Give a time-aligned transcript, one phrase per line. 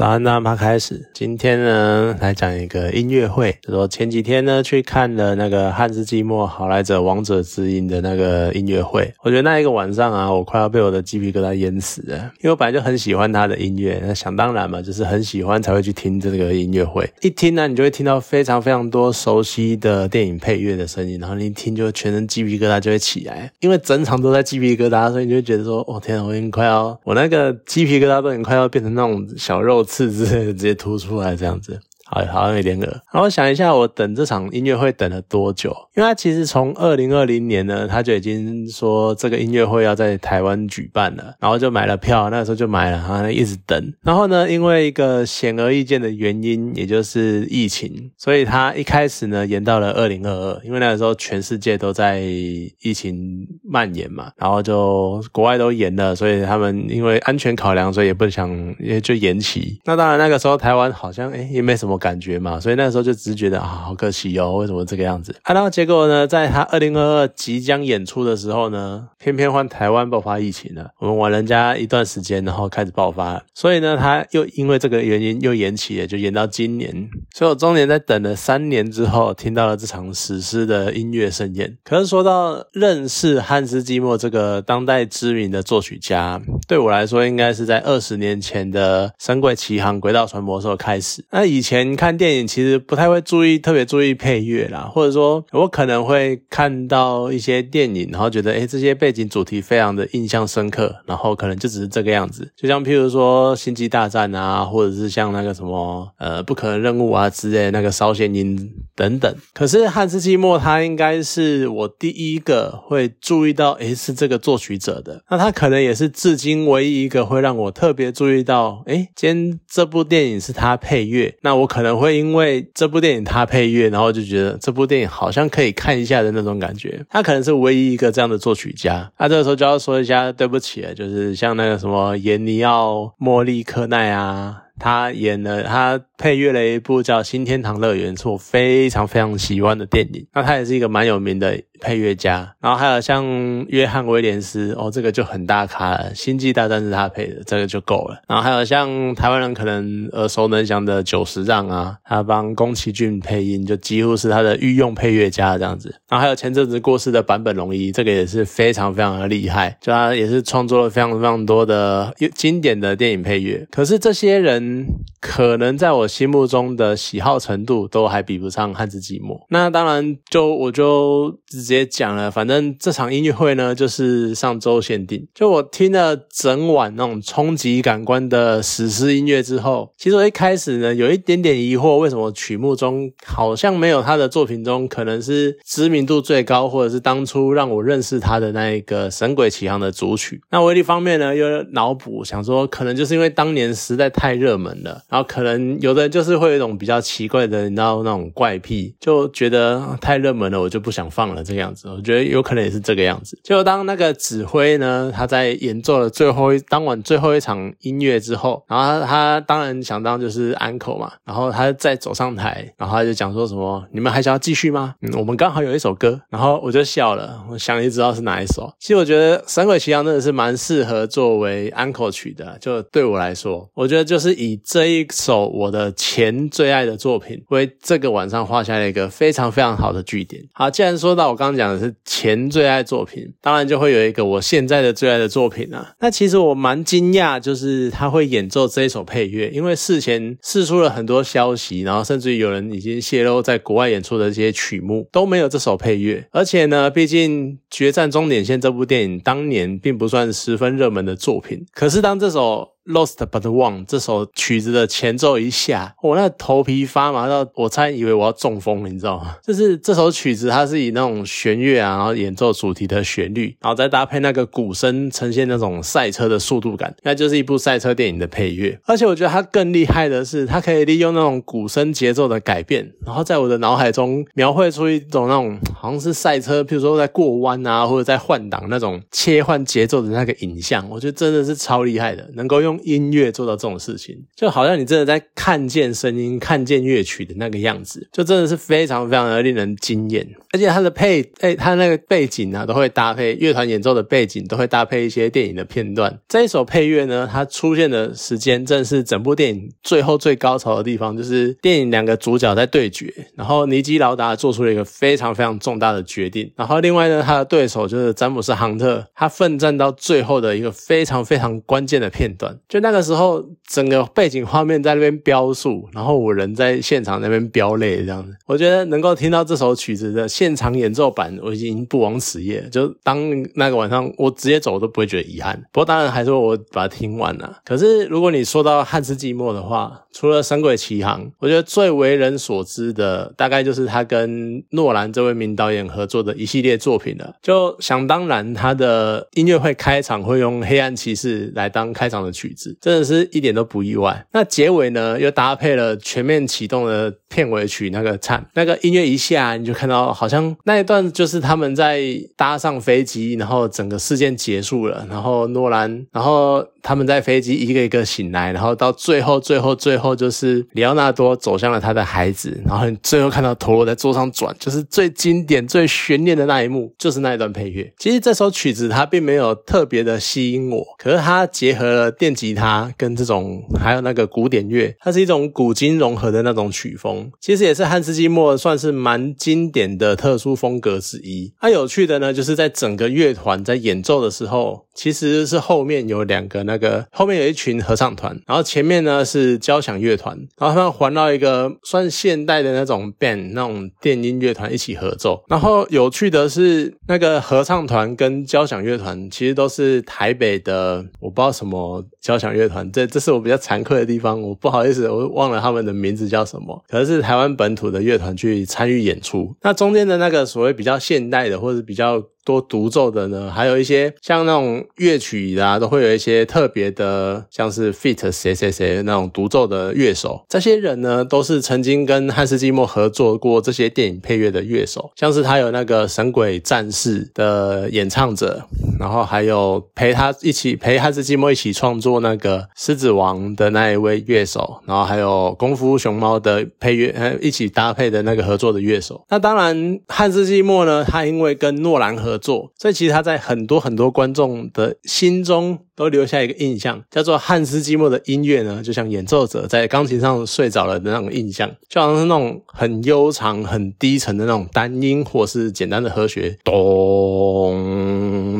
[0.00, 1.06] 早安，大家开始。
[1.12, 3.54] 今天呢，来讲一个音乐会。
[3.60, 9.12] 就说前几天呢，去看了那个汉斯季默《好来者王者之音》的那个音乐会。
[9.22, 12.16] 我觉得那一个晚上啊，我快要被我的鸡皮疙瘩淹死了。
[12.40, 17.06] 因为我本来就很喜欢他的音乐，那想当然嘛，就是很喜欢才会去听这个音乐会。
[17.20, 23.52] 一听呢，你就会听到非常非常多熟悉的电影配乐的声音，然后你一听就全身鸡皮疙瘩就会起来。
[23.60, 29.84] 因为整场都在鸡皮疙瘩，所以你就觉得说，哦天啊，我已经快要，我那个鸡皮疙瘩都已经快要变成那种小肉。
[29.90, 31.80] 刺之类的直接凸出来，这样子。
[32.12, 32.86] 好，好像有点恶。
[33.12, 35.70] 然后想一下，我等这场音乐会等了多久？
[35.94, 43.92] 因为他其实从二零二零年呢，他就已经说这个音乐会要在台湾举办了，然后就买了票，那个时候就买了，然后一直等。
[44.02, 58.50] 然后呢，因为一个显而易见的原因，也就是疫情，所以他一开始呢延到了二零二二，因为那个时候全世界都在疫情蔓延嘛，然后就国外都延了，所以他们因为安全考量，所以也不想
[58.80, 59.78] 也就延期。
[59.84, 61.99] 那当然那个时候台湾好像哎也没什么。
[62.00, 65.32] 感觉嘛，所以那时候就只是觉得啊，好可惜哦，为什么这个样子？
[65.42, 70.90] 啊，然后结果呢，在他二零二二即将演出的时候呢，偏偏换台湾爆发疫情了。
[70.98, 77.08] 我们玩人家一段时间，然后开始爆发，所以呢，他又因为这个原因又延期了，就延到今年。
[77.36, 81.76] 所以我中年在等了三年之后，听到了这场史诗的音乐盛宴。
[81.84, 91.24] 可是说到认识汉斯季默这个当代知名的作曲家，对我来说，应该是在二十年前的《神鬼奇航》《轨道船魔兽》开始。
[91.30, 91.89] 那以前。
[91.96, 102.50] 看电影其实不太会注意，特别注意配乐啦，或者说我可能会看到一些电影，然后觉得诶这些背景主题非常的印象深刻，然后可能就只是这个样子。
[102.56, 109.34] 就像譬如说《星际大战》啊，或者是像那个什么呃不可能任务啊之类那个烧仙音等等。
[109.52, 121.79] 可是汉斯季默他应该是我第一个会注意到诶是这个作曲者的，那他可能也是至今唯一一个会让我特别注意到诶 今天这部电影是他配乐，那我可。
[121.80, 127.02] 可能会因为这部电影他配乐，然后就觉得这部电影好像可以看一下的那种感觉。
[127.08, 129.10] 他可能是唯一一个这样的作曲家。
[129.18, 134.64] 那这个时候就要说一下对不起了，就是像那个什么严尼奥·莫利克奈啊。
[134.78, 140.26] 他演的，他配乐了一部叫《新天堂乐园》，是我非常非常喜欢的电影。
[140.34, 142.54] 那他也是一个蛮有名的配乐家。
[142.60, 143.24] 然后还有像
[143.68, 148.20] 约翰威廉斯，哦，这个就很大咖了，《星际大战》是他配的，这个就够了。
[148.28, 155.88] 然后还有像台湾人可能耳熟能详的久石让啊，他帮宫崎骏配音，就几乎是他的御用配乐家这样子。
[156.10, 163.66] 然后还有前阵子过世的坂本龙一，这个也是非常非常的厉害，就他也是创作了非常非常多的经典的电影配乐。
[163.70, 164.86] 可是这些人。
[165.22, 169.40] 可能在我心目中的喜好程度都还比不上汉字寂寞。
[169.48, 175.26] 那当然，就我就直接讲了，反正这场音乐会呢，就是上周限定。
[175.34, 190.38] 就我听了整晚那种冲击感官的史诗音乐之后，其实我一开始呢有一点点疑惑，为什么曲目中好像没有他的作品中可能是知名度最高，或者是当初让我认识他的那一个《神鬼奇航》的主曲？
[190.50, 194.50] 那我一方面呢又脑补想说，可能就是因为当年实在太热。
[194.60, 201.88] 门了，然后可能有的就是会有一种比较奇怪的，你知道那种怪癖，就觉得太热门了，我就不想放了这个样子。
[201.88, 203.38] 我觉得有可能也是这个样子。
[203.44, 218.72] 就当那个指挥呢，他在演奏了最后一当晚最后一场音乐之后，然后他他当然想当就是安口嘛，然后他再走上台，然后他就讲说什么：“你们还想要继续吗？”嗯，我们刚好有一首歌，然后我就笑了，我想也知道是哪一首。
[218.80, 224.30] 其实我觉得《神鬼奇航》真的是蛮适合作为安口曲的，就对我来说，我觉得就是。
[224.40, 230.42] 以这一首我的前最爱的作品为这个晚上画下了一个非常非常好的句点。
[230.52, 235.94] 好，既然说到我刚刚讲的是前最爱作品，当然就会有一个我现在的最爱的作品啊。
[236.00, 246.26] 那其实我蛮惊讶，就是他会演奏这一首配乐，因为事前试出了很多消息，然后甚至于有人已经泄露在国外演出的这些曲目都没有这首配乐。
[246.30, 252.68] 而且呢，毕竟《决战终点线》这部电影当年并不算十分热门的作品，可是当这首。
[252.90, 259.36] Lost but One 这首曲子的前奏一下，我那头皮发麻到，我差点以为我要中风，你知道吗？
[259.46, 268.78] 就是这首曲子，它是以那种弦乐啊，然后演奏主题的旋律，然后再搭配那个鼓声，呈现那种赛车的速度感，那就是一部赛车电影的配乐。
[268.86, 282.79] 而且我觉得它更厉害的是，它可以利用那种鼓声节奏的改变，然后在我的脑海中描绘出一种那种好像是赛车，譬如说在过弯啊，或者在换挡那种切换节奏的那个影像，我觉得真的是超厉害的，能够用。
[282.82, 290.26] 音乐做到这种事情，就好像你真的在看见声音、看见乐曲的那个样子，就真的是非常非常的令人惊艳。
[290.52, 296.20] 而且它的配，哎，它那个背景啊，都会搭配乐团演奏的背景，都会搭配一些电影的片段。
[296.28, 320.28] 这一首配乐呢，它出现的时间正是整部电影最后最高潮的地方，就是电影两个主角在对决，然后尼基劳达做出了一个非常非常重大的决定，然后另外呢，他的对手就是詹姆斯杭特，他奋战到最后的一个非常非常关键的片段，就那个时候整个背景画面在那边飙速，然后我人在现场那边飙泪这样子，我觉得能够听到这首曲子的。
[320.28, 323.18] 现场演奏版我已经不枉此夜，就当
[323.56, 325.60] 那个晚上我直接走都不会觉得遗憾。
[325.72, 327.58] 不过当然还是我把它听完了。
[327.64, 337.34] 可是如果你说到汉斯季默的话，除了《神鬼奇航》，我觉得最为人所知的大概就是他跟诺兰这位名导演合作的一系列作品了。
[337.42, 344.26] 就想当然，他的音乐会开场会用《黑暗骑士》来当开场的曲子真的是一点都不意外。
[344.32, 350.28] 那结尾呢，又搭配了全面启动的片尾曲，那个唱那个音乐一下，你就看到好。
[350.28, 352.02] 像那一段就是他们在
[352.36, 356.66] 搭上飞机，然后整个事件结束了，然后诺兰，然后。
[356.82, 367.92] 他们在飞机一个一个醒来，然后到最后，最后，最后就是里奥纳多走向了他的孩子，然后最后看到陀螺在桌上转，就是最经典、最悬念的那一幕，就是那一段配乐。
[367.98, 381.52] 其实这首曲子它并没有特别的吸引我，可是它结合了电吉他跟这种还有那个古典乐，它是一种古今融合的那种曲风，其实也是汉斯季默算是蛮经典的特殊风格之一。
[381.60, 384.86] 它有趣的呢，就是在整个乐团在演奏的时候。
[385.00, 395.42] 其实是后面有两个那个，后面有一群合唱团，然后前面呢是交响乐团，然后他们环绕一个算现代的那种 band 那种电音乐团一起合奏。
[395.48, 409.56] 然后有趣的是，那个合唱团跟交响乐团其实都是台北的，我不知道什么交响乐团，这这是我比较惭愧的地方，我不好意思，我忘了他们的名字叫什么，可能是台湾本土的乐团去参与演出。
[409.62, 412.22] 那中间的那个所谓比较现代的，或者比较。
[412.44, 420.44] 多独奏的呢，还有一些像那种乐曲啊，都会有一些特别的，像是 fit 谁谁谁那种独奏的乐手。
[420.48, 428.66] 这些人呢，都是曾经跟汉斯季默合作过这些电影配乐的乐手，像是他有那个《神鬼战士》的演唱者，
[428.98, 439.24] 然后还有陪他一起陪汉斯季默一起创作那个《狮子王》的那一位乐手，然后还有《功夫熊猫》的配乐，呃，一起搭配的那个合作的乐手。
[439.28, 456.72] 那当然，汉斯季默呢，他因为跟诺兰合合作，所以其实他在很多很多观众的心中都留下一个印象，叫做汉斯季默的音乐呢，就像演奏者在钢琴上睡着了的那种印象，就好像是那种很悠长、很低沉的那种单音，或是简单的和弦，咚，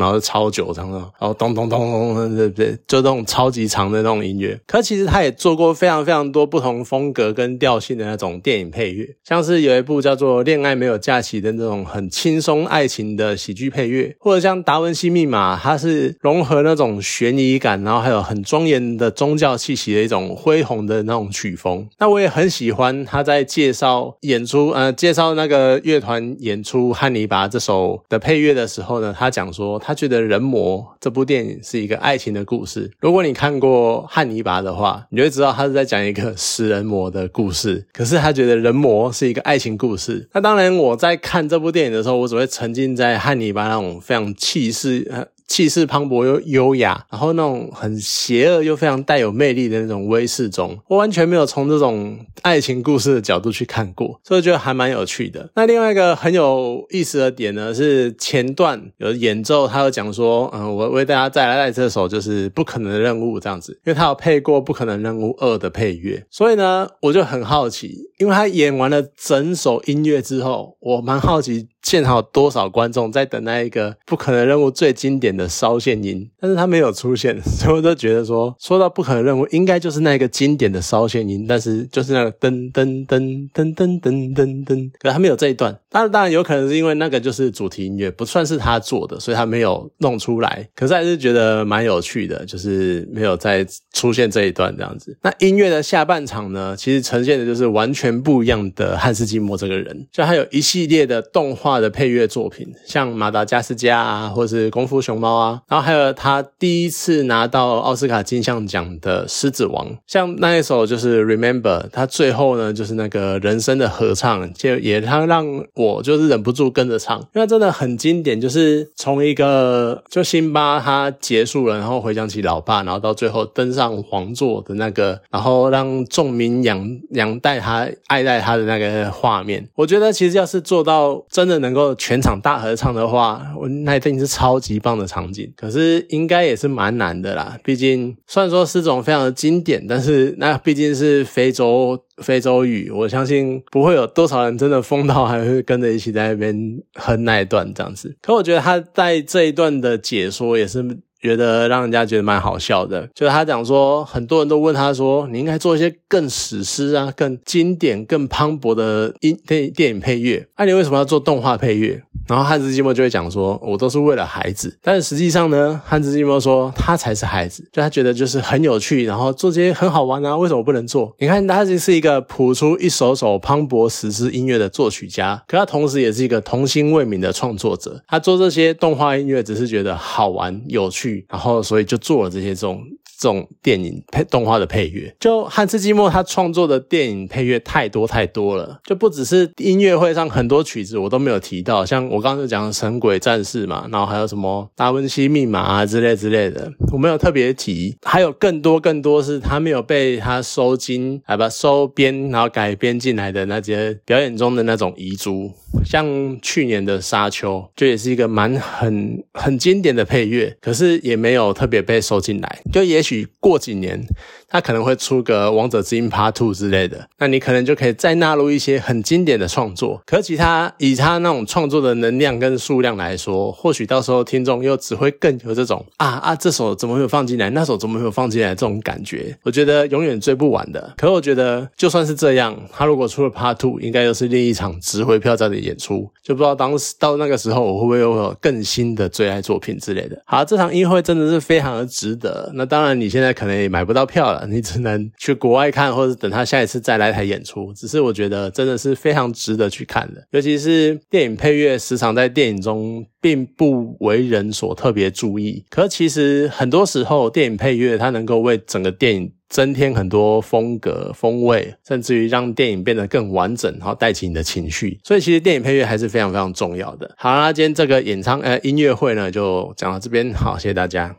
[0.01, 2.77] 然后超久这样的，然后咚咚咚咚，对不对？
[2.89, 4.59] 就那种超级长的那种音乐。
[4.67, 13.61] 可其实他也做过非常非常多不同风格跟调性的那种电影配乐，像是有一部叫做《恋爱没有假期》的那种很轻松爱情的喜剧。
[13.61, 21.87] 剧配乐，或者像《达文西密码》，它是融合那种悬疑感，然后还有很庄严的宗教气息的一种恢宏的那种曲风。
[21.99, 32.91] 那我也很喜欢他在介绍演出，呃，介绍那个乐团演出《汉尼拔》这首的配乐的时候呢，他讲说他他觉得《人魔》这部电影是一个爱情的故事。
[33.01, 37.85] 如果你看过《汉尼拔》的话，你就会知道他是在讲一个食人魔的故事。
[37.93, 40.29] 可是他觉得《人魔》是一个爱情故事。
[40.33, 43.51] 那当然，我在看这部电影的时候，我只会沉浸在汉尼。
[43.51, 55.51] 拔那种非常气势、气势磅礴又优雅，然后那种很邪恶又非常带有魅力的那种威势中，我完全没有从这种爱情故事的角度去看过，所以觉得还蛮有趣的。
[55.57, 71.67] 那另外一个很有意思的点呢，是前段有演奏，他有讲说，嗯，我为大家带来这首就是不可能的任务这样子，因为他有配过不可能任务二的配乐，所以呢，我就很好奇，因为他演完了整首音乐之后，我蛮好奇。
[71.83, 85.77] 现场有多少观众在等那一个不可能任务最经典的烧线音，但是他没有出现，所以我都觉得说，说到不可能任务，应该就是那个经典的烧线音，但是就是那个噔噔噔噔噔噔噔噔，可他没有这一段。
[85.89, 90.69] 当然，当然有可能是因为那个就是主题音乐，不算是他做的，所以他没有弄出来。
[90.77, 95.17] 可是还是觉得蛮有趣的，就是没有再出现这一段这样子。
[95.23, 101.70] 那音乐的下半场呢，其实呈现的就是完全不一样的汉斯季默这个人，就他有一系列的动画。
[101.71, 135.53] 画的配乐作品，像《马达加斯加》啊，或是《功夫熊猫》啊，然后还有他第一次拿到奥斯卡金像奖的《狮子王》，像那一首就是《Remember》，他最后呢就是那个人声的合唱，就也他让我就是忍不住跟着唱，因为真的很经典，就是从一个就辛巴他结束了，然后回想起老爸，然后到最后登上皇座的那个，然后让众民仰仰戴他、爱戴他的那个画面，我觉得其实要是做到真的能够全场大合唱的话，我那一定是超级棒的场景。
[135.57, 146.55] 可是应该也是蛮难的啦，毕竟虽然说是种非常的经典，但是那毕竟是非洲非洲语，我相信不会有多少人真的疯到还会跟着一起在那边
[146.95, 148.17] 哼那一段这样子。
[148.21, 150.85] 可我觉得他在这一段的解说也是。
[151.21, 162.03] 觉得让人家觉得蛮好笑的，就是他讲说，很多人都问他说，你应该做一些更史诗啊、更经典、更磅礴的音电电影配乐，那你为什么要做动画配乐？
[162.27, 164.79] 然后汉斯季默就会讲说，我都是为了孩子。
[164.83, 171.13] 但是实际上呢，汉斯季默说他才是孩子，就他觉得就是很有趣，然后做这些很好玩啊，为什么不能做？
[171.19, 178.01] 你看他就是一个谱出一首首磅礴史诗音乐的作曲家，可他同时也是一个童心未泯的创作者。
[178.07, 182.85] 他做这些动画音乐只是觉得好玩有趣，然后所以就做了这些这种。
[183.21, 205.53] 这种电影配动画的配乐，就汉斯季默他创作的电影配乐太多太多了，就不只是音乐会上很多曲子我都没有提到，像我刚刚就讲《神鬼战士》嘛，然后还有什么《达文西密码》啊之类之类的，我没有特别提，还有更多更多是他没有被他收金，啊把收编，然后改编进来的那些表演中的那种遗珠，
[205.85, 206.07] 像
[206.41, 213.10] 去年的《沙丘》，就也是一个蛮很很经典的配乐，可是也没有特别被收进来，就也许。
[213.39, 214.07] 过几年。
[214.53, 220.03] 他可能会出个《王者之音 Part Two》之类的，那你可能就可以再纳入一些很经典的创作。
[220.05, 227.49] 可其他以他那种创作的能量跟数量来说，或许到时候听众又只会更有这种啊啊，这首怎么没有放进来？
[227.51, 228.49] 那首怎么没有放进来？
[228.49, 230.95] 这种感觉，我觉得永远追不完的。
[230.97, 236.11] 可我觉得就算是这样，他如果出了 Part Two，应该又是另一场值回票价的演出。
[236.25, 240.21] 就不知道当时到那个时候，我会不会有更新的最爱作品之类的。
[240.27, 242.51] 好，这场音乐会真的是非常的值得。
[242.55, 244.47] 那当然，你现在可能也买不到票了。
[244.47, 247.73] 你只能去国外看，或者等他下一次再来台演出。
[247.73, 255.65] 只是我觉得真的是非常值得去看的，尤其是电影配乐时常在电影中并不为人所特别注意。
[255.71, 264.99] 可其实很多时候，电影配乐它能够为整个电影增添很多风格风味，甚至于让电影变得更完整，然后带起你的情绪。
[265.03, 267.15] 所以其实电影配乐还是非常非常重要的。
[267.17, 270.33] 好，啦今天这个演唱呃音乐会呢，就讲到这边。
[270.33, 271.17] 好，谢谢大家。